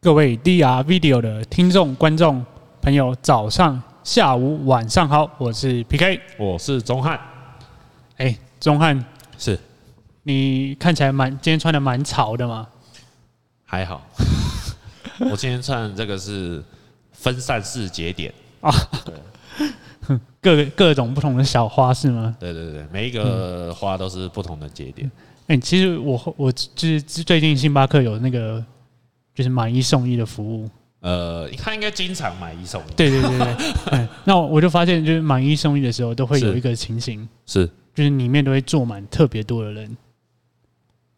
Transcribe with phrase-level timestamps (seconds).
[0.00, 2.44] 各位 DR Video 的听众、观众
[2.80, 7.18] 朋友，早上、下午、晚上好，我是 PK，我是钟汉。
[8.16, 9.04] 哎，钟汉，
[9.36, 9.58] 是
[10.22, 12.68] 你看起来蛮今天穿的蛮潮的吗？
[13.64, 14.00] 还好，
[15.32, 16.62] 我今天穿这个是
[17.10, 18.70] 分散式节点啊，
[19.04, 22.36] 对，各各种不同的小花是吗？
[22.38, 25.10] 对对对，每一个花都是不同的节点。
[25.48, 28.64] 哎、嗯欸，其实我我就是最近星巴克有那个。
[29.38, 32.94] 就是买一送一的服务，呃，他应该经常买一送一。
[32.96, 33.56] 对对对对，
[33.88, 39.96] 对， 那我就发现，就是买一送一的时候，都会有一个情形，是，就是里面都会坐满特别多的人。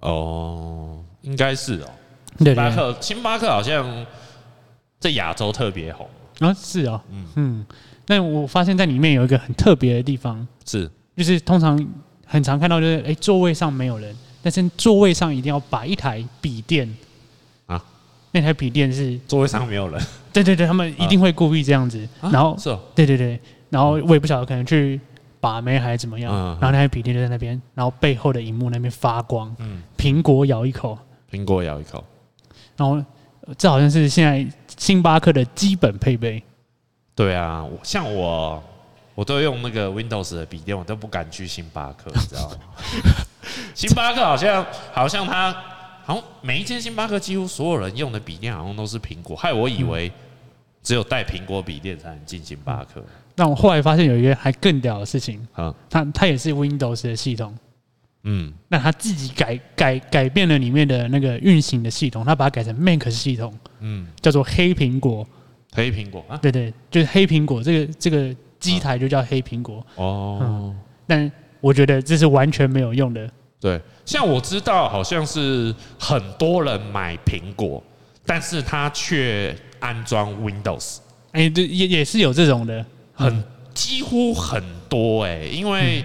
[0.00, 1.91] 哦，应该是哦。
[2.45, 4.06] 星巴克，星巴克好像
[4.98, 6.06] 在亚洲特别红
[6.41, 7.67] 啊，是哦，嗯嗯。
[8.05, 11.83] 但我发现，在里面有一个很特别的地方，是，就是通常
[12.27, 16.95] 很常看到，就是哎、欸，座位上没有人，但是座位上一定要摆一台笔电。
[18.33, 20.00] 那台笔电是座位上没有人，
[20.33, 25.00] 对对对，他们一定会故意这样子，啊、然后是、哦，对对对，然后我也不晓得可能去
[25.41, 30.97] 把妹还是怎么样，嗯、然后那台笔电就在那边，然后背后的荧幕那边发光，嗯，苹果咬一口，
[31.28, 32.05] 苹果咬一口，
[32.77, 33.05] 然后
[33.58, 36.41] 这好像是现在星巴克的基本配备。
[37.17, 38.62] 对啊，像我
[39.17, 42.56] 我都用那个 Windows 的笔电，我都不敢去星巴克，你知道吗？
[43.75, 45.53] 星巴克好像好像他。
[46.06, 50.11] 然后每一间星巴克几乎所有人用的笔电好像都是苹果，害我以为
[50.83, 53.03] 只有带苹果笔电才能进星巴克。
[53.34, 57.55] 但我后来发现有一个还更屌的事情，啊，它它也是 Windows 的系统，
[58.25, 65.27] 嗯，那它自己改改改变了里面的那个运行的系统，它把它改成 Mac 系统，嗯，叫做黑苹果，
[65.73, 69.86] 黑苹果啊，对对，就是黑苹果这个这个机台就叫黑苹果。
[69.95, 70.74] 哦，
[71.07, 71.30] 但
[71.61, 73.30] 我觉得这是完全没有用的。
[73.61, 77.83] 对，像我知道，好像是很多人买苹果，
[78.25, 80.97] 但是他却安装 Windows。
[81.33, 83.45] 哎，对，也也是有这种的，很
[83.75, 86.03] 几乎很多哎，因为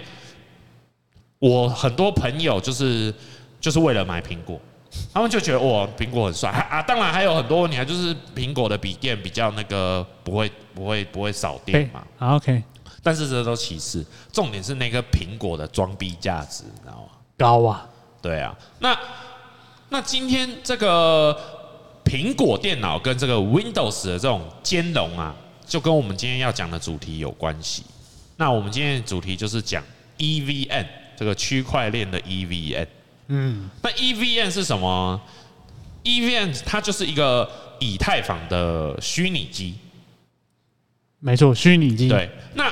[1.40, 3.14] 我很多朋友就是
[3.62, 4.60] 就是为了买苹果，
[5.14, 6.82] 他们就觉得哇，苹果很帅啊。
[6.82, 12.04] 当然还有很多问题，就是苹果的笔电比较那个不会不会不会少电嘛。
[12.18, 12.62] 好，OK。
[13.02, 17.05] 但是这都其次，重点是那个苹果的装逼价值，你知道吗？
[17.38, 17.88] 高啊，
[18.22, 18.97] 对啊，那
[19.90, 21.38] 那今天这个
[22.03, 25.35] 苹果电脑跟这个 Windows 的这种兼容啊，
[25.66, 27.84] 就跟我们今天要讲的主题有关系。
[28.38, 29.84] 那我们今天的主题就是讲
[30.18, 30.85] EVM
[31.18, 32.88] 这个区块链的 EVM。
[33.28, 35.19] 嗯，那 EVM 是什么
[36.03, 39.75] ？EVM 它就是一个以太坊的虚拟机。
[41.19, 42.07] 没错，虚拟机。
[42.07, 42.72] 对，那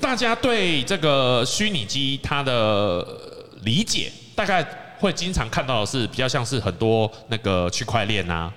[0.00, 3.04] 大家对这个虚拟机它的
[3.66, 4.64] 理解大概
[4.98, 8.50] 会经常看到的是比较像是很多那个区块链啊，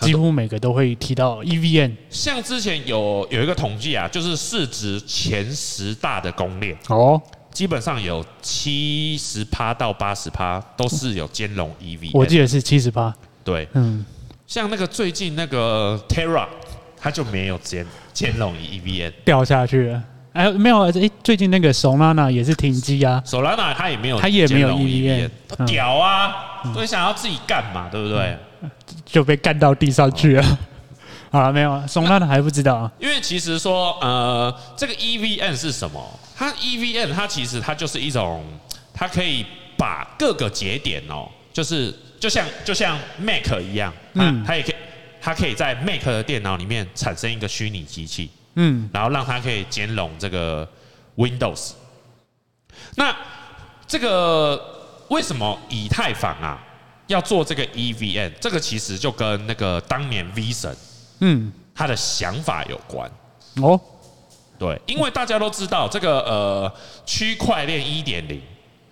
[0.00, 1.92] 几乎每个都会提到 EVN，。
[2.10, 7.20] 像之前有有一个统计啊，就是市值前十大的公链哦，
[7.52, 12.10] 基本上有七十趴到八十趴都是有兼容 EVM。
[12.12, 13.14] 我记得是七十趴。
[13.44, 14.04] 对，嗯，
[14.46, 16.48] 像那个最近那个 Terra，
[16.96, 20.02] 它就没有兼兼容 EVN，掉下去了。
[20.32, 23.22] 哎，没有，哎，最近那个 Solana 也是停机啊。
[23.26, 25.28] Solana 它也没有，它也没有 EVM，
[25.66, 26.62] 屌啊！
[26.72, 28.36] 所以想要自己干嘛，对不对？
[29.04, 30.58] 就被干到地上去了。
[31.30, 32.90] 好了，没有，Solana 还不知道。
[32.98, 36.20] 因为其实说，呃，这个 E V N 是什么？
[36.36, 38.44] 它 E V N 它其实它就是一种，
[38.94, 39.44] 它可以
[39.76, 44.74] 把各个节点哦，就是就像就像 Mac 一样，嗯，它也可以，
[45.20, 48.30] 它可以在 Mac 的电脑里面产生一个虚拟机器。
[48.54, 50.68] 嗯，然后让它可以兼容这个
[51.16, 51.72] Windows。
[52.96, 53.14] 那
[53.86, 54.60] 这个
[55.08, 56.62] 为什么以太坊啊
[57.06, 58.32] 要做这个 EVM？
[58.40, 60.76] 这个其实就跟那个当年 V 神，
[61.20, 63.10] 嗯，他的想法有关。
[63.62, 63.80] 哦，
[64.58, 66.72] 对，因为大家都知道这个呃
[67.06, 68.40] 区块链一点零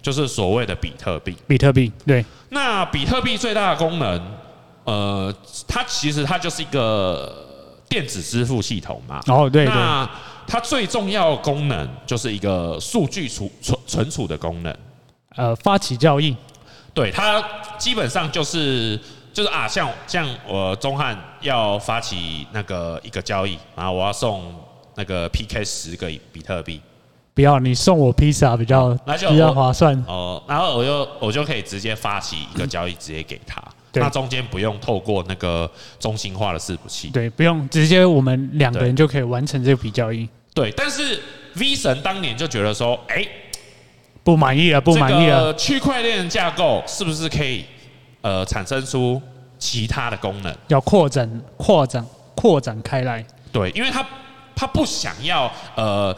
[0.00, 1.36] 就是所谓的比特币。
[1.46, 2.24] 比特币，对。
[2.48, 4.36] 那比特币最大的功能，
[4.84, 5.34] 呃，
[5.68, 7.46] 它其实它就是一个。
[7.90, 10.08] 电子支付系统嘛，哦对，那
[10.46, 14.74] 它最重要的功能就是一个数据储存存储的功能，
[15.36, 16.34] 呃，发起交易，
[16.94, 17.44] 对，它
[17.76, 18.98] 基本上就是
[19.32, 24.54] 就是啊，像像我钟汉要发起那个一个交易，然后我要送
[24.94, 26.80] 那个 PK 十个比特币，
[27.34, 28.94] 不要你送我披萨比较
[29.28, 30.00] 比较划算。
[30.06, 33.62] 哦，然后我就我就可以直接发起一个交易，直接给他。
[33.94, 40.28] 那中间不用透过那个中心化的伺服器，对，不用直接我们两个人就可以完成这笔交易。
[40.54, 41.20] 对，但是
[41.54, 43.26] V 神当年就觉得说，哎，
[44.22, 45.54] 不满意了，不满意了。
[45.54, 47.64] 区块链架构是不是可以
[48.20, 49.20] 呃产生出
[49.58, 52.04] 其他的功能，要扩展、扩展、
[52.34, 53.24] 扩展开来。
[53.52, 54.06] 对，因为他
[54.54, 56.16] 他不想要，呃，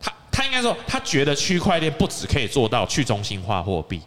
[0.00, 4.00] 他他应该说，他觉得区块链不只可以做到去中心化货币，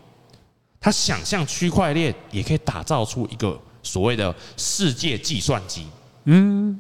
[0.86, 5.88] 他想象区块链也可以打造出一个所谓的世界计算机。
[6.26, 6.80] 嗯，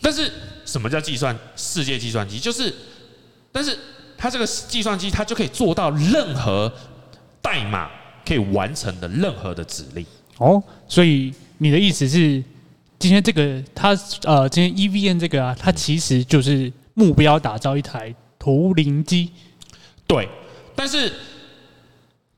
[0.00, 0.30] 但是
[0.64, 2.38] 什么叫计算世界计算机？
[2.38, 2.72] 就是，
[3.50, 3.76] 但是
[4.16, 6.72] 他这个计算机，它就可以做到任何
[7.42, 7.90] 代码
[8.24, 10.06] 可以完成的任何的指令。
[10.38, 12.40] 哦，所以你的意思是，
[13.00, 13.88] 今天这个它
[14.22, 19.32] 呃，今天 EVM 这个啊，它其实就是目标打造一台图灵机。
[20.06, 20.28] 对，
[20.76, 21.12] 但是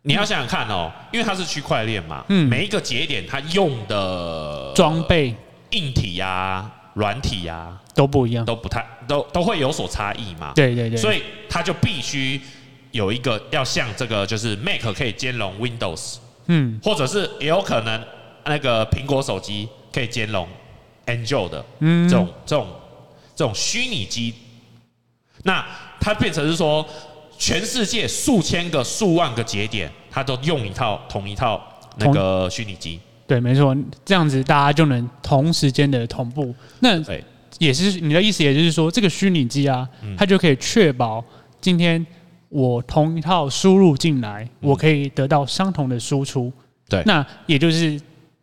[0.02, 5.34] 你要想想看哦，因为它是区块链嘛，嗯，每一个节点它用的装备、
[5.70, 10.52] 硬体呀、啊、软体呀、啊、都不一样，都不太都都会有所差异嘛。
[10.56, 12.40] 对对对，所以它就必须
[12.90, 16.16] 有一个要像这个，就是 Mac 可以兼容 Windows。
[16.46, 18.04] 嗯，或者是也有可能
[18.44, 20.48] 那个苹果手机可以兼容
[21.06, 22.66] Android 的这种这种
[23.36, 24.34] 这种虚拟机，
[25.44, 25.64] 那
[26.00, 26.84] 它变成是说，
[27.42, 31.60] 全世界数千个、数万个节点，它都用一套同一套
[31.96, 33.00] 那个虚拟机。
[33.26, 36.54] 对，没错，这样子大家就能同时间的同步。
[36.78, 36.90] 那
[37.58, 41.24] 也是你的意思，也就是说，这个虚拟机啊，它就可以确保
[41.60, 42.06] 今天。
[42.48, 46.52] 我同一套输入进来，我可以得到相同的输出。
[46.86, 47.98] 对，那也就是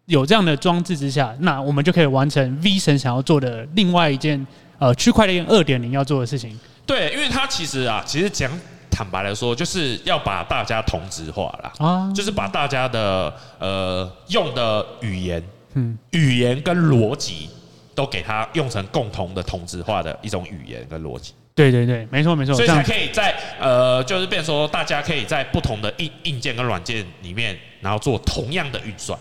[0.07, 4.43] 有这样的装置之下，那我们就可以完成 V 神想要做的另外一件
[4.79, 6.59] 呃区块链二点零要做的事情。
[6.87, 8.51] 对，因为它其实啊，其实讲
[8.99, 15.41] 坦白来说，就是要把大家同质化啦啊，就是把大家的呃用的语言，
[15.75, 17.49] 嗯，语言跟逻辑
[17.95, 21.33] 都给它用成共同的同质化的一种语言跟逻辑。
[21.55, 29.17] 对对对，没错没错，所以才可以在呃，就是变说，大家可以在不同的硬硬件跟软件里面，然后做同样的运算。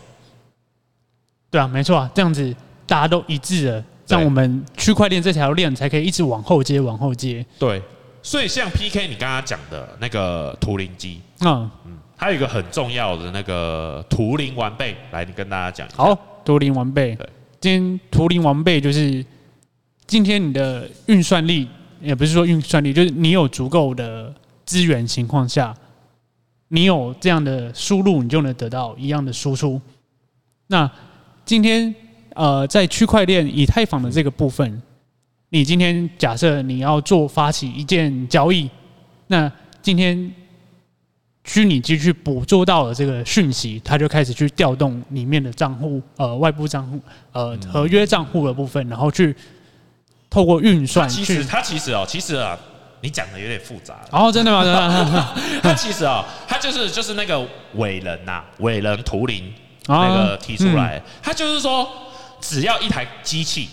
[1.53, 2.53] 对啊，没错啊，这样子
[2.85, 7.47] 大家都一致了，让我们区块链这条链才可以一直往后接，往后接。
[7.61, 7.81] 对，
[8.29, 15.89] 所以像 PK 你刚刚讲的那个图灵机，嗯嗯，还有一个很重要的那个图灵完备，来，你跟大家讲。
[15.97, 16.15] 好，
[16.45, 17.15] 图灵完备。
[17.15, 17.27] 对，
[17.59, 19.25] 今天图灵完备就是
[20.07, 21.67] 今天你的运算力。
[22.01, 24.33] 也不是说运算力，就是你有足够的
[24.65, 25.75] 资源情况下，
[26.69, 29.81] 你有这样的输入，你就能得到一样的输出。
[30.69, 30.89] 那
[31.45, 31.93] 今天
[32.35, 34.81] 呃，在区块链以太坊的这个部分，
[35.51, 38.69] 你今天假设你要做发起一件交易，
[39.29, 39.51] 那
[39.81, 40.31] 今天
[41.45, 47.01] 虚拟机去捕捉到了这个讯息，它就开始去调动里面的账户，呃，外部账户，
[47.33, 49.35] 呃，合约账户的部分，然后去。
[50.31, 52.55] 透过运算，其实它其实哦，其实啊，
[53.01, 53.99] 你讲的有点复杂。
[54.11, 54.63] 哦，真的吗？
[54.63, 54.71] 真
[55.11, 55.35] 的。
[55.63, 57.43] 它其实哦，它就是就是那个
[57.77, 59.51] 伟人呐，伟人图灵
[59.87, 61.89] 那个提出来，它就是说，
[62.43, 63.71] 只要一台机器，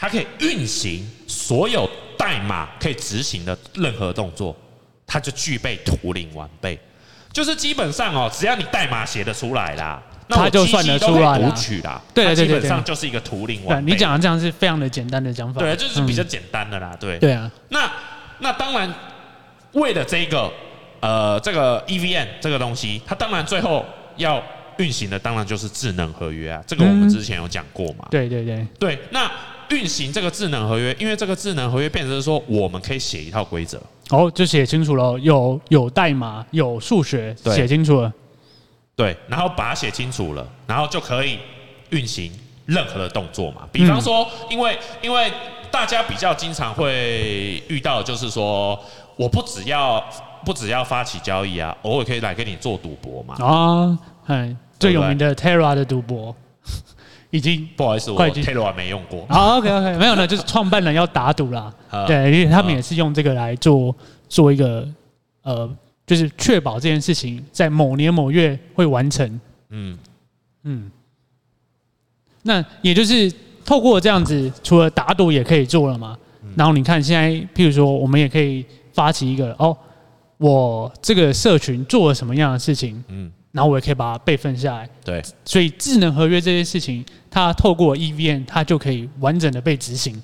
[0.00, 4.56] 它可以运行所有代码可以执行的任何动作，
[5.06, 6.78] 它就具备图灵完备。
[7.30, 10.02] 就是基本上哦，只要你代码写得出来啦。
[10.26, 13.92] 那它就算得出来读取啦，对对对，基本上就是一个图灵完备。
[13.92, 17.18] 你讲的这样是非常的简单的讲法，对，就是比较简单的啦，对。
[17.18, 17.90] 对啊，那
[18.38, 18.94] 那当然，
[19.72, 20.48] 为了这个
[21.00, 23.84] 呃这个 EVM 这个东西，它当然最后
[24.16, 24.40] 要
[24.78, 28.06] 运行的当然就是智能合约啊，这个我们之前有讲过嘛。
[28.08, 29.28] 对对对对，那
[29.70, 38.12] 运行这个智能合约，因为这个智能合约变成是说我们可以写一套规则，哦，就写清楚了，有有代码，有数学，写清楚了。
[38.96, 41.38] 对，然后把它写清楚了，然后就可以
[41.90, 42.30] 运行
[42.66, 43.62] 任何的动作嘛。
[43.72, 45.32] 比方说，因为因为
[45.70, 48.78] 大家比较经常会遇到，就是说，
[49.16, 50.04] 我不只要
[50.44, 53.36] 不只要发起交易啊，偶尔可以来跟你做赌博嘛。
[53.42, 56.34] 啊，哎，最有名的 Terra 的赌博，
[57.30, 59.26] 已经不好意思，我 Terra 没用过。
[59.28, 61.72] 好，OK OK， 没有呢，就是创办人要打赌啦。
[62.06, 63.94] 对，因为他们也是用这个来做
[64.28, 64.86] 做一个
[65.42, 65.70] 呃。
[66.06, 69.40] 就是确保这件事情在某年某月会完成。
[69.68, 69.96] 嗯
[70.64, 70.90] 嗯，
[72.42, 73.32] 那也就是
[73.64, 76.18] 透过这样子，除了打赌也可以做了嘛。
[76.56, 79.76] 然后你看现在，譬如说，我们也可以发起一个哦，
[80.38, 84.88] 我这个社群做了什么样的事情，嗯，然后我也可以把它备份下来。
[85.04, 90.22] 对，所以智能合约这件事情，它透过 EVM，它就可以完整的被执行。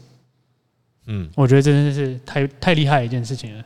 [1.06, 3.64] 嗯，我觉得真的是太太厉害的一件事情了。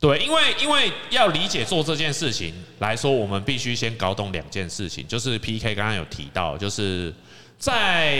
[0.00, 7.14] 对，因为因为要理解做这件事情来说，我们必须先搞懂两件事情，就是 PK 刚刚有提到，就是
[7.56, 8.18] 在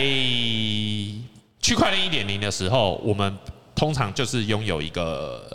[1.61, 3.37] 区块链一点零的时候，我们
[3.75, 5.55] 通常就是拥有一个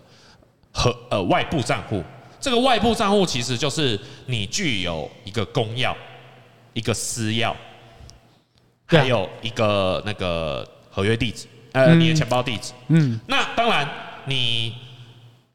[0.71, 2.03] 和呃外部账户，
[2.39, 5.93] 这个外部账户其实就是你具有一个公钥，
[6.73, 7.53] 一个私钥，
[8.85, 12.73] 还有一个那个合约地址，呃，你的钱包地址。
[12.87, 13.87] 嗯，那当然
[14.25, 14.73] 你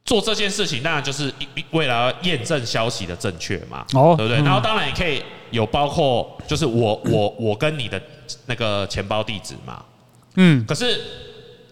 [0.05, 1.33] 做这件事情，当然就是
[1.71, 4.43] 为了验证消息的正确嘛，哦，对不对？
[4.43, 8.01] 然后当然也可以有包括，就是我 我我跟你的
[8.47, 9.83] 那个钱包地址嘛，
[10.35, 11.01] 嗯，可是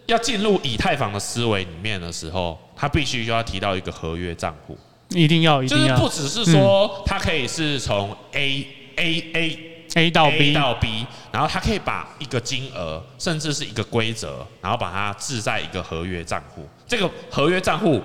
[0.07, 4.75] 要进入以太坊的思维里面的时候，他必须就要提到一个合约账户。
[5.13, 9.59] 一定要，一定要，就是不只是说它可以是从 A A A
[9.95, 16.67] A 到 B 到 B，然后它可以把一个金额，甚至是一个规则，然后把它置在一个合约账户。
[16.87, 18.01] 这个合约账户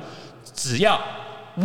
[0.55, 1.01] 只要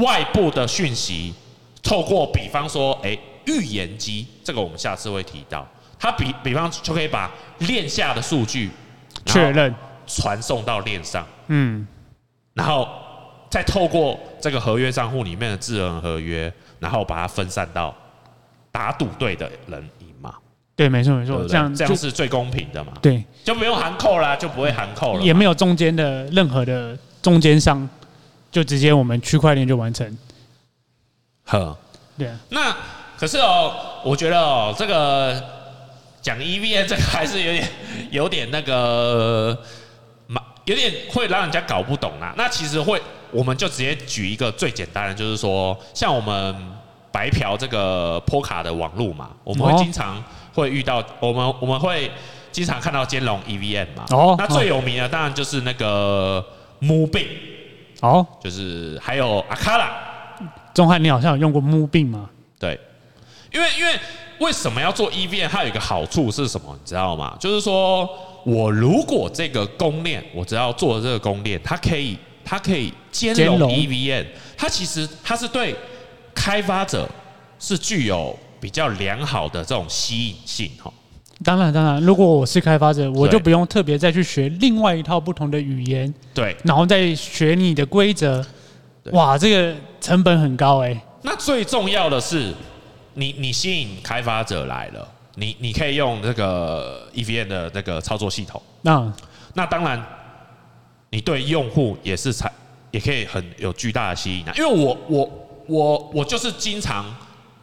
[0.02, 1.34] 外部的讯息
[1.82, 5.68] 透过，比方说，哎，预言机，这个我们下次会提到，
[6.00, 8.72] 它比比方就可以把链下的数据
[9.26, 9.74] 确认。
[10.06, 11.88] 传送到链上，嗯，
[12.54, 12.88] 然后。
[13.54, 17.96] 再透过这个合约账户里面的智能合约，然后把它分散到
[18.72, 20.34] 打赌对的人赢嘛？
[20.76, 22.94] 对，没错没错，这样这样是最公平的嘛？
[23.00, 27.88] 对，就不用含扣啦，就不会含扣了，也没有中间的任何的中间商，
[28.52, 30.18] 就直接我们区块链就完成。
[31.46, 31.78] 呵，
[32.18, 32.36] 对啊。
[32.50, 32.76] 那
[33.20, 33.72] 可是哦，
[34.04, 35.40] 我觉得哦，这个
[36.24, 37.70] 讲 EVA 这个还是有点
[38.10, 39.56] 有点那个。
[40.66, 42.34] 有点会让人家搞不懂啦。
[42.38, 42.98] 那其实会，
[43.34, 46.56] 我们就直接举一个最简单的，就是说，像我们
[47.12, 50.24] 白嫖这个波卡的网路嘛，我们会经常
[50.54, 52.12] 会遇到，我们我们会
[52.52, 54.06] 经常看到兼容 EVM 嘛。
[54.12, 54.36] 哦。
[54.38, 56.46] 那最有名的当然就是那个
[56.82, 57.28] MoonBeam。
[58.02, 58.26] 哦。
[58.42, 59.90] 就是还有 Akala。
[60.74, 62.30] 钟汉，你好像有用过 MoonBeam 吗？
[62.60, 62.80] 对。
[63.52, 64.00] 因为因为
[64.40, 65.48] 为什么要做 EVM？
[65.48, 66.74] 它有一个好处是什么？
[66.74, 67.36] 你知道吗？
[67.40, 68.08] 就是说。
[68.46, 74.26] 我如果这个公链，我只要做这个公链，它可以，它可以兼容 EVM，
[74.58, 75.74] 它其实它是对
[76.36, 77.08] 开发者
[77.58, 80.92] 是具有比较良好的这种吸引性哈。
[81.44, 88.44] 当然，当然，如果我是开发者，我就不用特别再去学另外一套不同的语言，对，然后再学你的规则，
[89.12, 91.00] 哇，这个成本很高哎。
[91.22, 92.54] 那最重要的是，
[93.14, 95.08] 你你吸引开发者来了。
[95.36, 99.12] 你你可以用这个 EVM 的那个操作系统，那
[99.56, 100.00] 那当然，
[101.10, 102.52] 你对用户也是才
[102.94, 107.04] 也可以很有巨大的吸引力，因为我我我我就是经常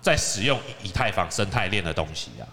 [0.02, 2.44] 在使用以太坊生态链的东西啊，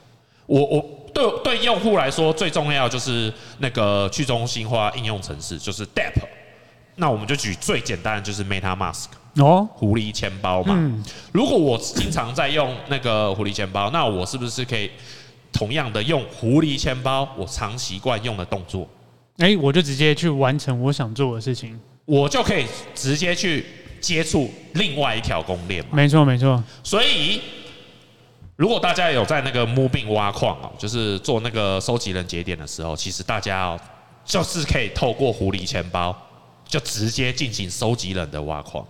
[0.46, 6.22] 我我对对用户来说最重要就是那个去中心化应用程式，就是 DApp，
[6.98, 9.06] 那我们就举最简单的就是 MetaMask。
[9.38, 10.74] 哦，狐狸钱包嘛。
[10.78, 14.90] 嗯，如果我经常在用那个狐狸钱包，那我是不是可以
[15.52, 17.28] 同样的用狐狸钱包？
[17.38, 18.88] 我常习惯用的动作，
[19.38, 23.66] 哎，我就直接去完成我想做的事情，我就可以直接去
[24.00, 25.90] 接触另外一条公链嘛。
[25.92, 26.64] 没错，没错。
[26.82, 27.42] 所以，
[28.56, 33.80] 如果大家有在那个 MoonBeam 挖矿哦，就是做那个收集人节点的时候，其实大家哦，
[34.24, 36.16] 就是可以透过狐狸钱包，
[36.66, 38.88] 就直接进行收集人的挖矿。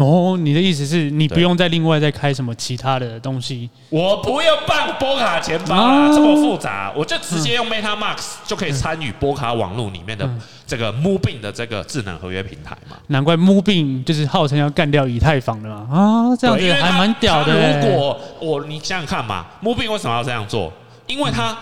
[0.00, 3.68] 哦，你的意思是你不用再另外再开什么其他的东西？
[3.90, 10.26] 我不用办波卡钱包啊，这么复杂，我就直接用 MetaMask 就可以参与波卡网络里面的
[10.66, 12.96] 这个 MoonBeam 的这个智能合约平台嘛。
[13.08, 15.86] 难怪 MoonBeam 就是号称要干掉以太坊的嘛。
[15.92, 17.80] 啊，这样子还蛮屌的。
[17.80, 20.72] 如果我你想想看嘛，MoonBeam 为什么要这样做？
[21.06, 21.54] 因为它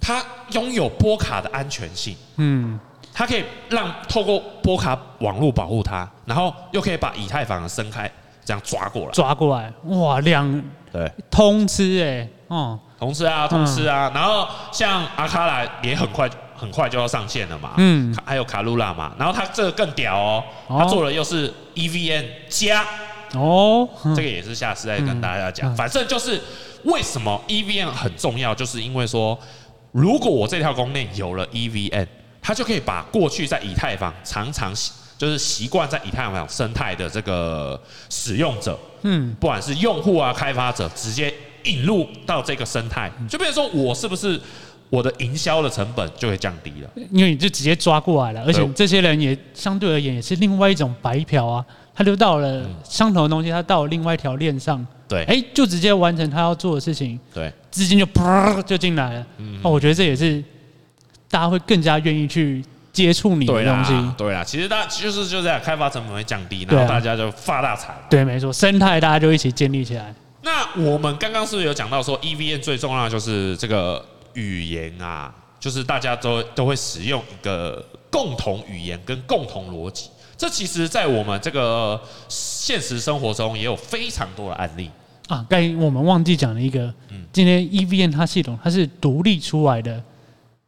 [0.00, 0.22] 它
[0.52, 2.16] 拥有波卡的安全性。
[2.36, 2.80] 嗯。
[3.16, 8.10] 它可以让透过波卡网络保护它，然后又可以把以太坊的生态
[8.44, 11.08] 这样抓过来，抓过来，哇，两对。
[11.30, 22.84] 通吃哎、欸，哦，通吃啊，通吃啊，嗯、然后像阿卡拉也很快很快就要上线了嘛，嗯，还有卡露拉嘛，然后它这个更屌哦，它做的又是 EVM 加。
[23.34, 26.40] 哦，这个也是下次再跟大家讲，反正就是
[26.82, 29.38] 为什么 EVM 很重要，就是因为说
[29.92, 32.06] 如果我这条公链有了 EVM。
[32.46, 34.70] 他就可以把过去在以太坊常常
[35.16, 41.32] 就是习惯在以太坊生态的这个使用者，嗯，不管是用户啊、开发者，直接
[41.62, 44.38] 引入到这个生态，就比如说我是不是
[44.90, 46.90] 我的营销的成本就会降低了？
[47.10, 60.44] 因为你就直接抓过来了，而且这些人也相对而言也是另外一种白嫖啊，他就到了相同的东西，他到了另外一条链上，对，哎，就直接完成他要做的事情，对，资金就啪就进来了，嗯，哦，我觉得这也是。
[61.34, 67.92] 大家会更加愿意去接触你的东西，对啦，其实大家就是就这样，开发成本会降低，然后大家就发大财。
[68.08, 70.14] 对，没错，生态大家就一起建立起来。
[70.42, 74.00] 那我们刚刚是不是有讲到说，EVN 最重要的就是这个
[74.34, 80.10] 语言啊，就是大家都都会使用一个共同语言跟共同逻辑。
[80.36, 84.88] 这其实，在我们这个现实生活中也有非常多的案例。
[85.26, 90.00] 啊，刚才我们忘记讲了一个，嗯今天 EVN 它系统它是独立出来的，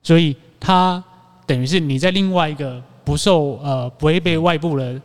[0.02, 1.02] 所以它
[1.46, 5.00] 等于是你在另外一个不受呃不会被外部的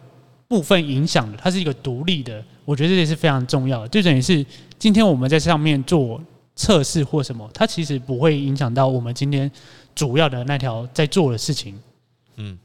[0.47, 3.87] 部分影响的，它是一个独立的，我觉得这也是非常重要的。
[3.87, 4.45] 就等于是
[4.79, 6.21] 今天我们在上面做
[6.55, 9.49] 测试或什么，它其实不会影响到我们今天
[9.93, 11.79] 主要的那条在做的事情。
[12.37, 12.57] 嗯，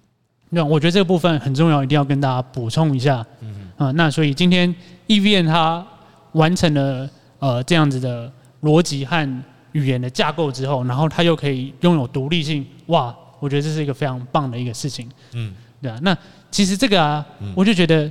[0.51, 3.25] 那我觉得这个部分很重要，一定要跟大家补充一下。
[3.41, 4.75] 嗯啊，那所以今天
[5.09, 5.87] EVN 它。
[6.33, 9.43] 完成了呃这样子的逻辑和
[9.77, 13.15] 语言的架构之后，然后它又可以拥有独立性，哇！
[13.39, 15.07] 我觉得这是一个非常棒的一个事情。
[15.35, 15.99] 嗯，对啊。
[16.03, 16.17] 那
[16.51, 18.11] 其实这个啊，我就觉得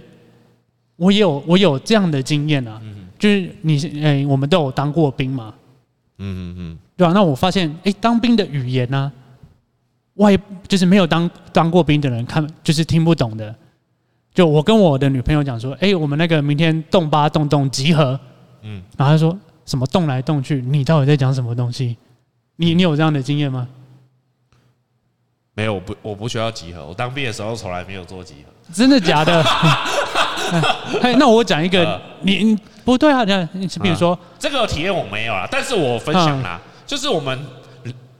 [0.97, 5.51] 我也有我有这样的经验啊，嗯就是你诶，我们都有当过兵嘛。
[6.19, 7.11] 嗯嗯嗯，对啊。
[7.11, 9.11] 那我发现诶，当兵的语言呢，
[10.15, 13.53] 外就是没有当当过兵的人看就是听不懂的。
[14.31, 18.19] 就我跟我的女朋友讲说，哎、欸，我们那个明天动八动动集合，
[18.61, 21.97] 嗯，然后她说什么动来动去，你到底在讲什么东西？
[22.55, 23.67] 你你有这样的经验吗？
[25.53, 29.41] 没有，我不我不需要集合，我当兵的时候从来没有做集合，真的假的？
[31.01, 37.39] 哎，那我讲一个，呃、你你不对啊，你比如说、呃、这个体验我没有啊，但是我分享啦，嗯、就是我们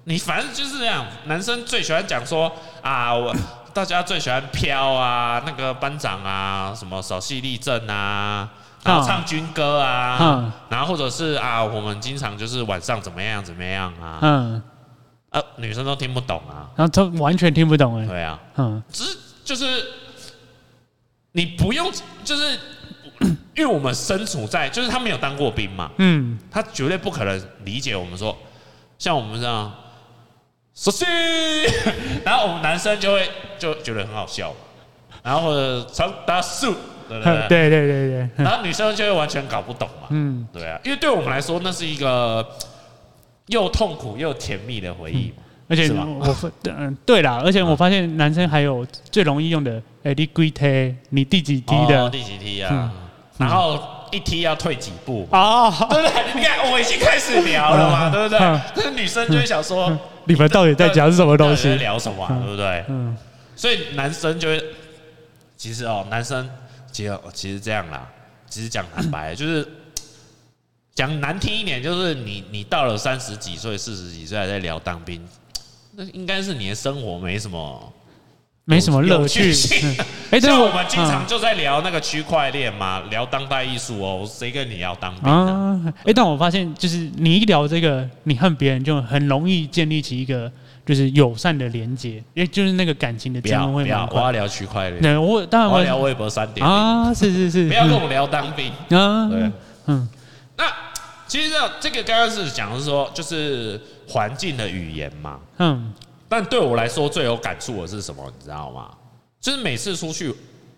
[0.06, 3.36] 你反正就是这样，男生最喜欢讲说啊我。
[3.76, 8.50] 大家最喜欢飘啊，那个班长啊，什么扫细立正啊，
[8.86, 14.62] 然后唱军歌啊，嗯、然后或者是啊，我们经常就是晚上怎么样怎么样啊，嗯，
[15.32, 19.84] 呃，女生都听不懂啊，然后都完全听不懂哎，对啊，嗯，只是就是
[21.34, 21.92] 你不用，
[22.24, 22.58] 就是
[23.56, 28.38] 因为我们身处在，就是他没有当过兵嘛，嗯，他绝对不可能理解我们说，
[28.98, 29.74] 像我们这样。
[30.78, 31.06] 熟悉，
[32.26, 34.54] 然后我们男生就会就觉得很好笑，
[35.24, 36.76] 然后或者长达树，
[37.08, 37.48] 对不对？
[37.48, 38.30] 对对对对。
[38.38, 40.08] 然后女生就会完全搞不懂嘛。
[40.10, 42.46] 嗯，对啊，因为对我们来说，那是一个
[43.48, 45.44] 又痛苦又甜蜜的回忆嘛。
[45.68, 50.96] 而且我，嗯， 对啦，而且我发现男生还有最容易用的，哎，你几梯？
[51.10, 52.10] 你第几梯的？
[52.10, 52.92] 第几梯啊？
[53.38, 53.80] 然后
[54.12, 55.28] 一梯要退几步？
[55.32, 56.24] 哦， 对不对？
[56.36, 58.40] 你看，我已经开始聊了嘛，对不对？
[58.76, 59.92] 那女生就会想说。
[60.28, 61.76] 你们到底在讲什么东西？
[61.76, 62.84] 聊什么、啊，对不对？
[62.88, 63.16] 嗯，
[63.56, 64.60] 所以男生就会，
[65.56, 66.50] 其实哦，男生
[66.96, 68.08] 其实其实这样啦，
[68.50, 69.68] 其实讲坦白，就是
[70.94, 75.22] 讲难听一点，就是你你到了三十几岁、四十几岁还在聊当兵，
[75.92, 77.94] 那应该是你的生活没什么。
[78.68, 79.54] 没什么乐趣。
[80.32, 85.80] 哎，像我们经常就在聊那个区块链嘛，聊当代艺术哦，谁跟你要当兵啊？
[86.04, 90.52] 哎，但我发现就是你一聊这个，你恨别人就很容易建立起一个
[90.86, 95.02] 就是友善的连接，也，就是那个感情的增温会不要，我要聊区块链。
[95.02, 99.28] 对，我当然我要聊微博三点啊，是是是， 不要跟我聊当兵啊。
[99.30, 99.52] 对，
[99.88, 100.08] 嗯，
[100.58, 100.66] 那
[101.28, 105.94] 其实这个刚刚是讲的是说，就是环境的语言嘛，嗯。
[106.28, 108.24] 但对我来说最有感触的是什么？
[108.38, 108.90] 你知道吗？
[109.40, 110.34] 就是每次出去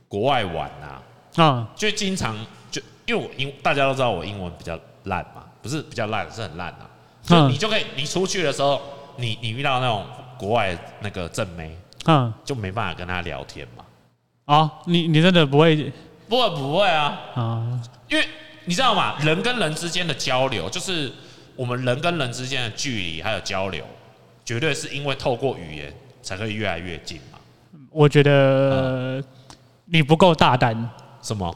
[0.10, 1.02] 国外玩啊，
[1.41, 2.36] 啊，就经常
[2.70, 6.89] 就因为我英大家都知道我英文比较烂嘛，不是比较烂，是很烂啊。
[7.24, 8.82] 就你就可以，你出去的时候，
[9.17, 10.06] 你你遇到那种
[10.38, 13.84] 国外那个正妹，嗯，就没办法跟他聊天嘛。
[14.45, 15.91] 啊，你你真的不会？
[16.30, 18.25] 不会不会啊，啊，因为
[18.65, 19.15] 你知道吗？
[19.23, 21.12] 人跟人之间的交流，就是
[21.56, 23.84] 我们人跟人之间的距离还有交流。
[24.45, 27.38] 绝对是因为透过语言才可以越来越近嘛？
[27.91, 29.21] 我觉得
[29.86, 30.89] 你不够大胆。
[31.21, 31.53] 什么？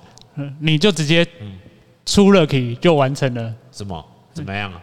[0.59, 1.25] 你就直接
[2.05, 3.53] 出了题就完成了？
[3.71, 4.05] 什么？
[4.33, 4.81] 怎么样啊？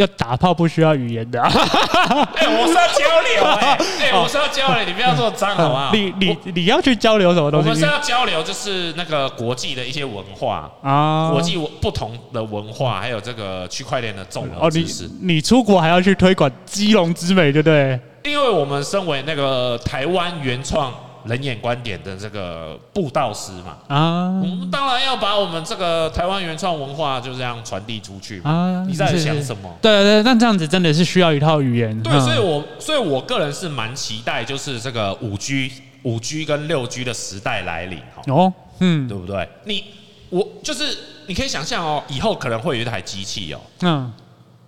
[0.00, 1.40] 要打炮不需要语言的。
[1.40, 1.48] 啊
[2.36, 3.78] 哎，我是要交流哎，
[4.10, 5.90] 哎，我是要交流，你不要这么脏好不好？
[5.94, 7.68] 你你你要去交流什么东西？
[7.68, 15.04] 我们是要交流，就是那个国际的一些文化啊，国际不同的文化，还有这个区块链的综合知识。
[15.20, 17.98] 你你出国还要去推广基隆之美，对不对？
[18.24, 20.92] 因为我们身为那个台湾原创。
[21.24, 28.50] 人眼观点的这个布道师嘛，啊，我们当然要把我们这个台湾原创文化就这样传递出去嘛。
[28.50, 29.76] 啊，你在想什么？
[29.82, 32.02] 对对，但这样子真的是需要一套语言。
[32.02, 35.70] 对，所以我所以我个人是蛮期待，就是这个五 G、
[36.02, 37.98] 五 G 跟六 G 的时代来临。
[38.26, 39.48] 哦，嗯，对不对？
[39.64, 39.84] 你
[40.30, 44.12] 我就是你可以想象哦，以后可能会有一台机器哦，嗯，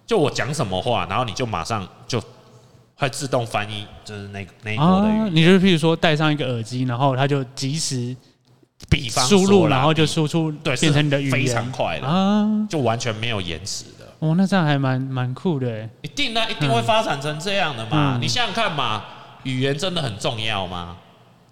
[0.07, 2.23] 就我讲什么话，然后你就马上就。
[3.03, 5.37] 会自动翻译，就是那个那一国的语言。
[5.37, 8.17] 你就譬如说戴上一个耳机，然后它就即时，
[8.88, 14.07] 比方输入，然后就输出，对，变成你的语言，非常快的啊，就完全没有延迟的。
[14.21, 15.88] 哦，那这样还蛮蛮酷的。
[16.03, 18.19] 一定那，一定会发展成这样的嘛？
[18.21, 19.03] 你想想看嘛，
[19.43, 20.97] 语言真的很重要吗？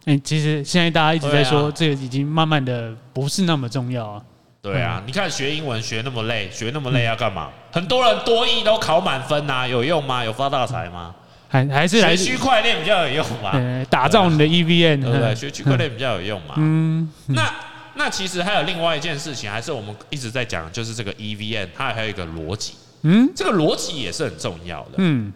[0.05, 4.23] 哎，其实现在大家一直在说，这个已经慢慢的不是那么重要啊。
[4.63, 7.51] 对啊，你看学英文学那么累，学那么累要干嘛？
[7.73, 10.23] 很多人多译都考满分呐，有用吗？
[10.23, 11.15] 有发大财吗？
[11.51, 13.53] 还还是来学区块链比较有用嘛？
[13.91, 15.35] 打造你的 EVN，对不对？
[15.35, 16.55] 学区块链比较有用嘛？
[16.57, 17.53] 嗯，那
[17.97, 22.75] 那其实还有另外一件事情，还是我们一直在讲，就是这个 EVN 它还有一个逻辑。
[23.03, 24.93] 嗯，这个逻辑也是很重要的。
[24.99, 25.33] 嗯，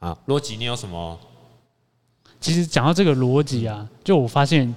[0.00, 1.20] 啊，逻辑你有什么？
[2.40, 4.74] 其实讲到这个逻辑啊，就我发现。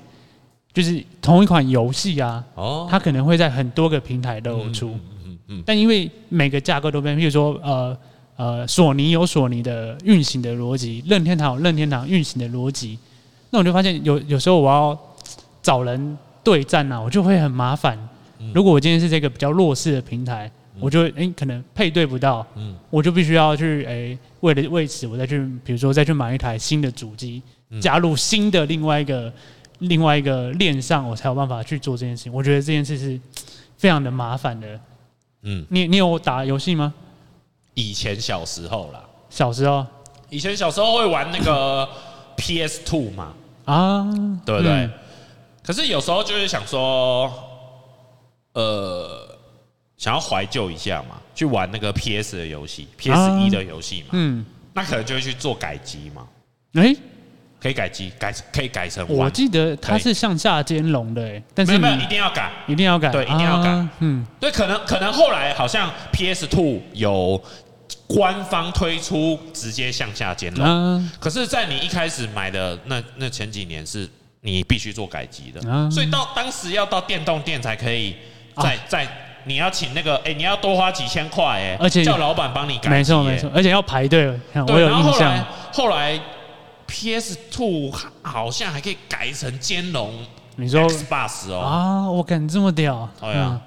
[0.73, 7.97] 就是同一款游戏啊，哦，它可能会在很多个平台都有出，嗯嗯嗯，但因为每个架构都不一样，譬如说，呃
[8.37, 12.97] 呃，索尼有索尼的运行的逻辑，任天堂有任天堂运行的逻辑，
[13.49, 14.97] 那我就发现有有时候我要
[15.61, 17.97] 找人对战啊，我就会很麻烦。
[18.53, 27.41] 如果我今天是这个比较弱势的平台，我就诶、欸、可能配对不到，嗯，我就必须要去诶、欸、为了为此我再去，比如说再去买一台新的主机，
[27.81, 29.33] 加入新的另外一个。
[29.81, 32.33] 另外一个链上，我才有办法去做这件事情。
[32.33, 33.21] 我觉得这件事是
[33.77, 34.67] 非常的麻烦的。
[35.43, 36.91] 嗯，你你有打游戏吗？
[37.77, 39.85] 以前小时候啦，小时候，
[40.31, 41.87] 以前小时候会玩那个
[42.35, 43.33] PS Two 嘛，
[43.65, 44.03] 啊，
[44.43, 44.71] 对不对？
[44.71, 44.91] 嗯、
[45.63, 47.31] 可是有时候就是想说，
[48.53, 49.27] 呃，
[49.95, 56.27] 想要怀旧一下嘛，去玩那个 PS 的游戏，PS 一的游戏嘛，嗯，那可能就会去做改机嘛，
[56.81, 56.97] 诶。
[57.59, 59.03] 可以改机，改可以改成。
[59.09, 63.87] 我记得它是向下兼容的，哎，但是没有，没有，一定要改，一定要改，对，一定要改。
[63.99, 67.41] 嗯，对，可能可能后来好像 PS Two 有
[68.07, 74.09] 官方推出直接向下兼容，可是，在你一开始买的那那前几年，是
[74.41, 78.15] 你必须做改机的，所以到当时要到电动店才可以
[78.55, 79.07] 再再，
[79.45, 84.27] 你要请那个，哎，你要多花几千块，哎，而且叫老板帮你改，没错没错，而且要排队，
[84.67, 85.45] 我有印象。
[85.73, 86.19] 后来。
[86.89, 90.13] PS Two 好像还可以改成兼容，
[90.55, 91.59] 你说 Xbox 哦。
[91.59, 93.09] 啊，我敢这么屌？
[93.19, 93.59] 对啊，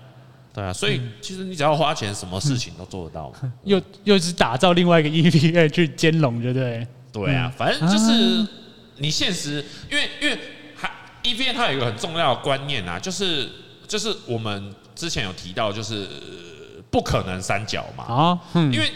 [0.53, 3.33] 对啊，所以其实你只要花钱，什么事情都做得到。
[3.65, 6.87] 又又是打造另外一个 EVA 去兼容，对不对？
[7.13, 8.47] 对啊，反正就是
[8.99, 10.39] 你现实，因为因为
[10.75, 10.91] 还
[11.23, 13.49] EVA 它有一个很重要的观念啊，就是
[13.87, 16.07] 就是我们之前有提到，就是
[16.91, 18.91] 不可能三角嘛啊，因为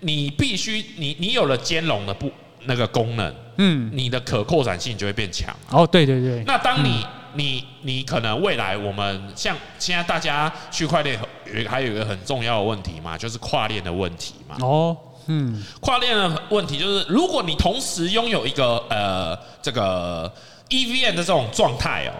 [0.00, 2.30] 你必须你你有了兼容的不
[2.66, 3.34] 那个功能。
[3.56, 5.54] 嗯，你的可扩展性就会变强。
[5.70, 6.42] 哦，对对对。
[6.44, 11.18] 那当你、嗯、你你可能未来我们像现在大家区块链
[11.52, 14.56] 有还有一个很重要的问题嘛，就是跨链的问题嘛。
[14.60, 20.32] 哦，嗯，跨链的问题就是，如果你同时拥有一个呃这个
[20.68, 22.12] EVM 的这种状态哦，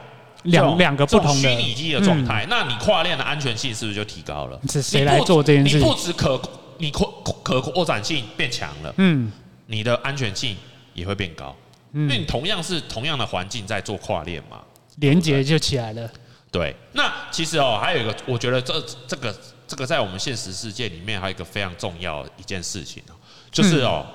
[0.44, 4.61] 两两个不同的虚拟机的状态，嗯、那你跨链的安全性是不是就提高了？
[4.68, 5.79] 是谁来做这件事？
[5.79, 6.40] 你不止可
[6.79, 7.11] 你扩
[7.42, 9.33] 可扩展性变强了，嗯，
[9.66, 10.57] 你的安全性。
[10.94, 11.53] 也会变高，
[11.92, 14.61] 因为你同样是同样的环境在做跨链嘛，
[14.97, 16.11] 连接就起来了。
[16.51, 19.35] 对，那其实哦，还有一个，我觉得这这个
[19.67, 23.15] 这个在我们现实世界里面还有一个非常重要的一件事情哦，
[23.51, 24.07] 就是哦，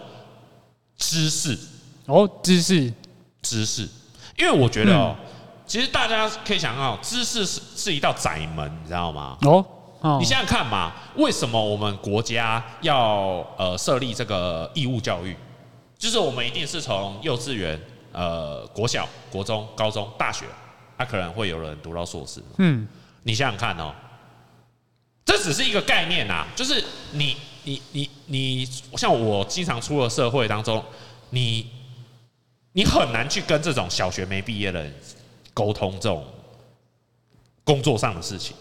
[0.98, 1.58] 知识。
[2.06, 2.94] 哦，知识。
[3.42, 3.88] 知识，
[4.38, 5.15] 因为我觉得哦，
[5.65, 9.38] 其实大家可以想到，知识是是一道窄门，你知道吗？
[9.44, 9.65] 哦，
[10.20, 15.34] 你想想看嘛，为什么我们国家要呃设立这个义务教育？
[15.98, 20.44] 就是我们一定是从幼稚园、呃国小、国中、高中、大学，
[20.99, 22.43] 他可能会有人读到硕士。
[22.57, 22.85] 嗯，
[23.23, 23.95] 你想想看哦，
[25.23, 26.45] 这只是一个概念呐。
[26.57, 26.83] 就是
[27.13, 28.65] 你、你、你、你，
[28.97, 30.83] 像我经常出了社会当中，
[31.29, 31.71] 你、
[32.73, 34.93] 你很难去跟这种小学没毕业的人
[35.53, 36.25] 沟通这种
[37.63, 38.53] 工作上的事情。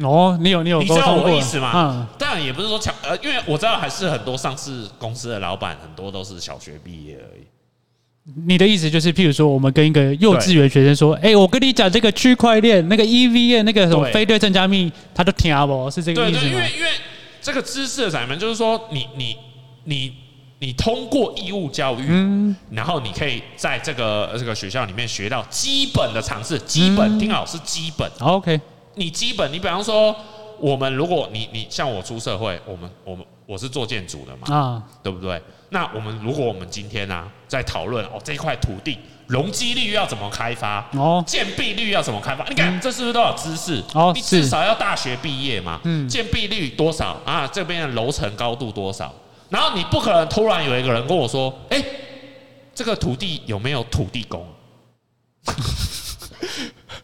[0.00, 1.72] 哦，你有你有，你知道我的意思吗？
[1.74, 7.46] 嗯，当然也不是说强，呃，因为我知道还是很多上市公司的老板很多都是小学毕业而已。
[8.46, 15.90] 你的意思就是，譬如说，我们跟一个幼稚园学生说，哎、欸，我跟你讲这个区块链、那个 EVM、那个什么非对称加密，他都听不？
[15.90, 16.42] 是这个意思吗？
[16.42, 16.90] 对，对，因为因为
[17.40, 19.36] 这个知识的窄门就是说，你你
[19.84, 20.12] 你
[20.58, 28.60] 你通过义务教育，嗯，然后你可以在这个这个学校里面学到基本的常识，基本、嗯、听好是基本，OK。
[28.96, 30.14] 你基本，你比方说，
[30.58, 35.42] 我们如果你你像我出社会，我们我们我是做建筑的嘛，啊，对不对？
[35.70, 42.44] 那我们如果我们今天呢、啊，在讨论哦这块土地容积率要怎么开发，哦，建蔽率要怎么开发？
[42.50, 43.82] 你看这是不是都有知识？
[43.94, 47.46] 哦，你至少要大学毕业嘛，嗯，建蔽率多少啊？
[47.50, 49.10] 这边的楼层高度多少？
[49.48, 51.82] 然后你不可能突然有一个人跟我说，哎，
[52.74, 54.46] 这个土地有没有土地公？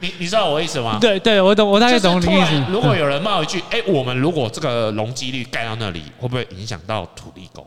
[0.05, 0.99] 你你知道我意思吗？
[1.01, 2.65] 对对，我懂，我大概懂你意思。
[2.71, 7.67] 如果有人冒一句，哎、欸，我们如果这个容积率盖到那里，会不会影响到土地公？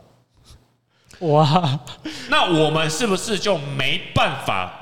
[1.32, 1.80] 哇，
[2.30, 4.72] 那我们是不是就没办法？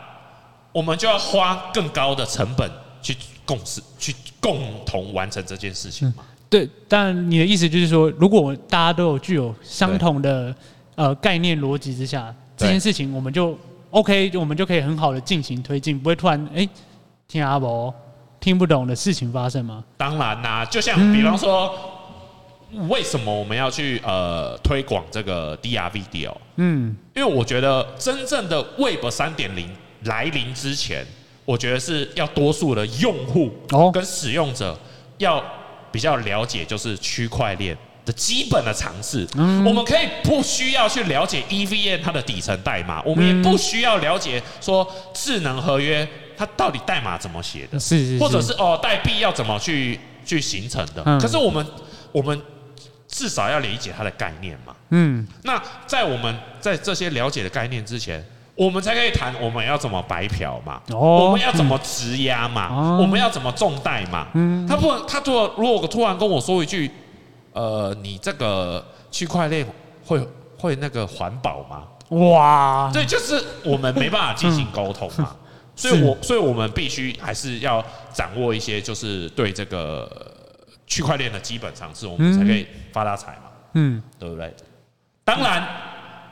[0.71, 3.17] 我们就要花更高的成本去
[3.47, 6.23] 共识，去共同完成这件事情嘛。
[6.51, 10.55] 对，但你的意思就是说，如果大家都有具有相同的
[10.95, 13.59] 呃概念逻辑之下，这件事情我们就
[13.91, 16.69] OK，我们就可以很好的进行推进，不会突然哎
[17.29, 17.93] 听阿伯
[18.41, 19.85] 听不懂的事情发生吗？
[19.97, 21.75] 当然啦，就像比方说，
[22.73, 26.33] 嗯、为什么我们要去呃推广这个 DR Video？
[26.57, 29.69] 嗯，因为我觉得真正的 Web 三点零
[30.05, 31.05] 来临之前，
[31.45, 33.51] 我觉得是要多数的用户
[33.93, 34.79] 跟使用者
[35.19, 35.43] 要。
[35.93, 51.03] 比较了解就是区块链的基本的常识，嗯，我们可以不需要去了解 EVM 它的底层代码，我们也不需要了解说智能合约它到底代码怎么写的，是是，或者是哦代币要怎么去去形成的。
[51.19, 51.67] 可是我们
[52.13, 52.41] 我们
[53.09, 58.25] 至少要理解它的概念嘛，嗯，那在我们在这些了解的概念之前。
[58.59, 64.29] 我们才可以谈我们要怎么白嫖嘛，我们要怎么质押嘛，我们要怎么重贷嘛。
[64.67, 66.91] 他不，他突如果突然跟我说一句，
[67.53, 69.67] 呃，你这个区块链
[70.07, 70.27] 会
[70.59, 71.83] 会那个环保吗？
[72.17, 75.37] 哇，对，就是我们没办法进行沟通嘛。
[75.77, 80.11] 所以我所以我们必须还是要掌握一些，就是对这个
[80.89, 83.51] 区块链的基本常识，我们才可以发大财嘛。
[83.75, 84.53] 嗯，对不对？
[85.25, 85.65] 当然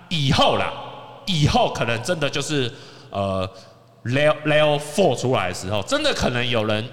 [0.09, 0.91] 以后啦。
[1.27, 2.71] 以后可能真的就是，
[3.09, 3.51] 呃
[4.05, 6.87] ，Layer Layer Four 出来的时候，真的可能有人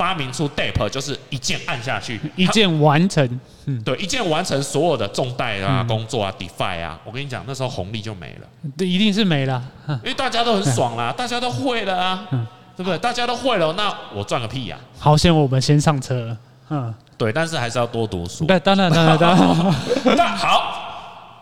[0.00, 3.40] 发明出 DApp，就是一键按下去， 一键完成。
[3.66, 6.98] 嗯，对，一键完成所有的重贷啊、工作啊、DeFi 啊。
[7.04, 8.70] 我跟你讲，那时候红利就没了。
[8.78, 12.26] 对，一定是没了，因为大家都很爽啦，大家都会了啊，
[12.74, 12.96] 对不对？
[12.96, 14.78] 大家都会了，那我赚个屁呀！
[14.98, 16.34] 好险我们先上车。
[16.70, 18.46] 嗯，对，但是还是要多读书。
[18.46, 19.74] 对，当然，当然，当然。
[20.16, 20.86] 那好。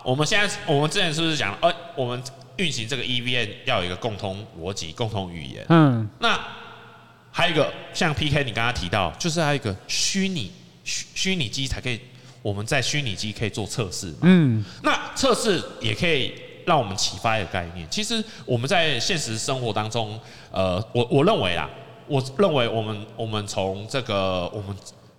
[0.02, 1.58] 我们现在，我们之前是不是讲了？
[1.60, 2.20] 呃，我们
[2.56, 5.64] 运行这个 EVM 要有一个共同逻辑、共同语言。
[5.68, 6.08] 嗯。
[6.18, 6.36] 那
[7.38, 10.50] 还有一个，像 PK 你刚刚提到，就是还有一个虚拟
[10.82, 12.00] 虚虚拟机才可以，
[12.42, 14.12] 我们在虚拟机可以做测试。
[14.22, 14.64] 嗯。
[14.82, 16.34] 那测试也可以
[16.66, 17.86] 让我们启发一个概念。
[17.88, 20.18] 其实我们在现实生活当中，
[20.50, 21.70] 呃，我我认为啊，
[22.08, 24.76] 我认为我们我们从这个我们。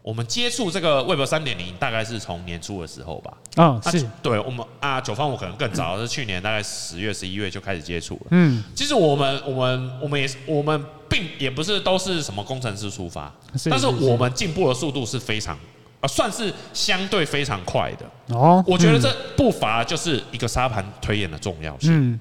[0.10, 3.38] 我们接触这个 Web 三点零大概是从年初的时候吧。
[3.58, 8.22] 啊，是对我们啊，九方我可能更早，是去年大概十月、十一月就开始接触了。
[8.32, 13.32] 嗯，其实我们、我们、我们也是，我们并也不是都是什么工程师出发，
[13.69, 15.56] 但是我们进步的速度是非常
[16.02, 18.36] 啊，算是相对非常快的。
[18.36, 21.91] 哦，我觉得这不乏就是一个沙盘推演的重要性。
[21.93, 22.19] 嗯，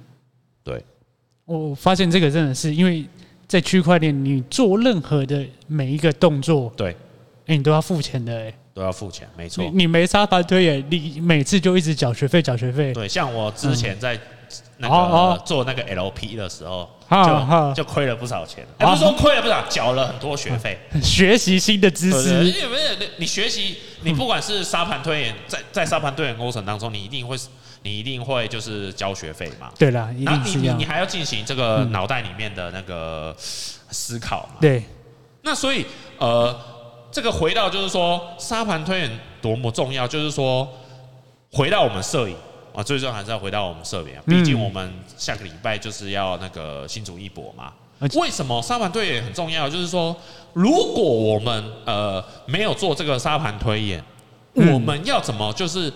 [0.63, 0.85] 对，
[1.47, 3.07] 我发现这个真的是因为
[3.47, 6.95] 在区块链，你做任何的每一个动作，对。
[7.49, 9.65] 哎，你都要付钱的哎，都要付钱，没错。
[9.73, 12.93] 你没沙盘推演，你每次就一直缴学费，缴学费。
[12.93, 14.21] 对，像我之前在
[14.77, 18.67] 那个做那个 LP 的时候，就就亏了不少钱。
[18.77, 22.45] 不是说亏了不少，缴了很多学费，学习新的知识。
[22.45, 27.35] 因为你，你学习，你不管是沙盘推演，在在沙盘推演过程当中，你一定会，
[27.83, 29.71] 你一定会就是交学费嘛。
[29.79, 34.57] 对了，然后你你还要进行这个脑袋里面的那个思考嘛。
[34.61, 34.83] 对，
[35.41, 35.87] 那所以
[36.19, 36.55] 呃。
[37.11, 40.69] 这个回到就是说，沙盘推演多么重要，就是说，
[41.51, 42.37] 回到我们摄影
[42.75, 44.23] 啊，最终还是要回到我们摄影啊。
[44.27, 47.73] 毕竟我们下个礼拜就是要那个新竹一博嘛。
[48.15, 49.69] 为什么沙盘推演很重要？
[49.69, 50.15] 就是说，
[50.53, 54.05] 如果我们呃没有做这个沙盘推演，
[54.55, 55.93] 我们要怎么就是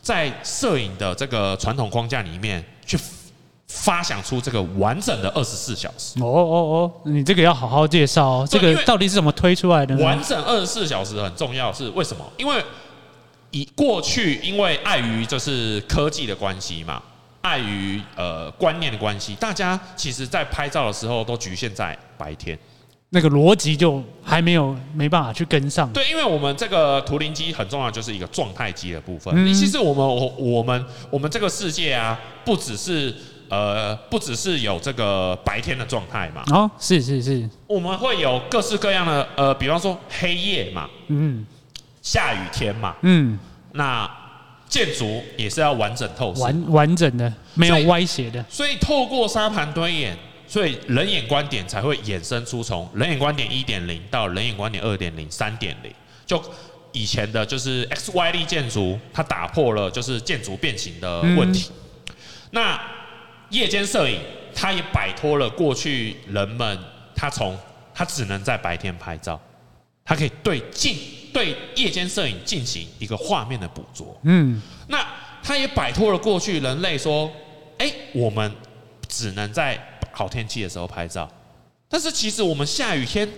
[0.00, 2.98] 在摄影的这个传统框架里面去？
[3.66, 8.48] 发想出这个完整的二十四小时哦哦哦，你这个要好好介绍哦。
[8.48, 9.96] 这个到底是怎么推出来的？
[9.96, 12.24] 完整二十四小时很重要，是为什么？
[12.36, 12.62] 因为
[13.50, 17.02] 以过去，因为碍于就是科技的关系嘛，
[17.40, 22.56] 碍于呃观念的关系，大家其实在拍照的时候都局限在白天，
[23.10, 25.90] 那个逻辑就还没有没办法去跟上。
[25.92, 29.34] 对，因为我们这个图灵机很重要，就是一个状态机的部分。
[29.54, 33.12] 其实我们我我们我们这个世界啊，不只是。
[33.48, 36.42] 呃，不只是有这个白天的状态嘛？
[36.50, 41.46] 哦，是是是，我们会有各式各样的呃，比方说黑夜嘛，嗯，
[42.02, 43.38] 下雨天嘛，嗯，
[43.72, 44.10] 那
[44.68, 48.44] 建筑也是要完整透视，完完整的，没有歪斜的。
[48.48, 55.92] 所以，透过沙盘推演，所以人眼观点才会衍生出从人眼观点一点零到人眼观点二点零、三点零。
[56.26, 56.42] 就
[56.92, 61.70] 以前的就是 X Y 力建筑，它打破了就是建筑变形的问题。
[62.08, 62.14] 嗯、
[62.50, 62.80] 那
[63.54, 64.20] 夜间摄影，
[64.52, 66.76] 它也摆脱了过去人们
[67.14, 67.56] 他从
[67.94, 69.40] 他只能在白天拍照，
[70.04, 70.98] 它可以对进
[71.32, 74.18] 对夜间摄影进行一个画面的捕捉。
[74.24, 75.06] 嗯，那
[75.42, 77.30] 它也摆脱了过去人类说，
[77.78, 78.52] 哎，我们
[79.08, 79.78] 只能在
[80.10, 81.30] 好天气的时候拍照，
[81.88, 83.28] 但是其实我们下雨天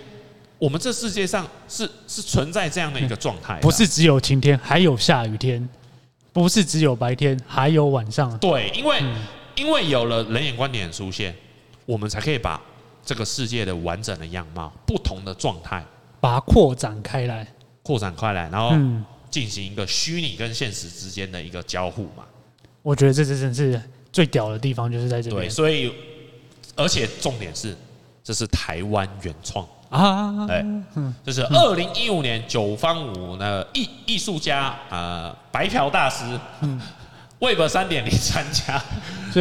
[0.57, 5.69] 我们这世界上是是存在这样的一个状态，不是只有晴天，还有下雨天，
[6.33, 8.35] 不是只有白天，还有晚上。
[8.39, 9.15] 对，因为、嗯、
[9.57, 11.35] 因为有了人眼观点的出现，
[11.85, 12.61] 我们才可以把
[13.03, 15.83] 这个世界的完整的样貌、不同的状态，
[16.21, 17.45] 把它扩展开来，
[17.81, 18.71] 扩展开来，然后
[19.29, 22.23] 进行一个虚拟跟现实之间的一个交互嘛。
[22.81, 23.81] 我觉得这真是
[24.13, 25.35] 最屌的地方，就是在这里。
[25.35, 25.93] 对，所以
[26.75, 27.75] 而且重点是，
[28.23, 29.67] 这是台湾原创。
[29.89, 30.65] 啊，对，
[31.23, 36.25] 这是二零一五年九方舞的艺艺术家呃白嫖大师，
[36.59, 36.77] 嗯
[37.39, 38.81] ，Web 三点零参加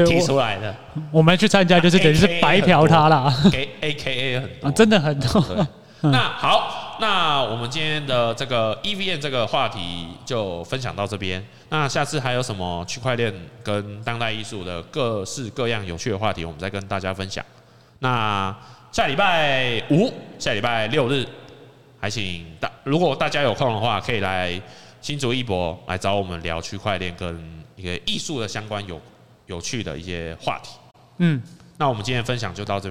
[0.04, 0.74] 提出来的，
[1.10, 5.66] 我们去参加就是等于是白嫖他啦，给 AKA 很多，真的很多。
[6.02, 11.44] 那好，那我们今天的这个 E V N 这个话题就分享到这边。
[11.70, 13.32] 那下次还有什么区块链
[13.62, 17.44] 跟当代艺术的各式各样有趣的话题，我们再跟大家分享。
[17.98, 18.54] 那。
[18.92, 21.26] 下礼拜五、下礼拜六日，
[22.00, 24.58] 还请大如果大家有空的话，可以来
[25.02, 29.00] 新竹一博来找我们聊区块链跟一个艺术的相关有
[29.46, 30.70] 有趣的一些话题。
[31.18, 31.40] 嗯，
[31.78, 32.84] 那我们今天分享就到这。